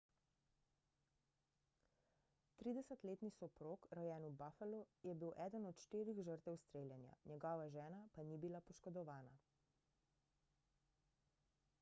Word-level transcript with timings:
30-letni 2.61 3.29
soprog 3.37 3.85
rojen 3.99 4.25
v 4.25 4.31
buffalu 4.39 4.79
je 5.09 5.13
bil 5.25 5.35
eden 5.45 5.69
od 5.73 5.85
štirih 5.85 6.23
žrtev 6.29 6.57
streljanja 6.63 7.13
njegova 7.33 7.69
žena 7.77 8.03
pa 8.17 8.27
ni 8.31 8.41
bila 8.47 8.65
poškodovana 8.71 9.39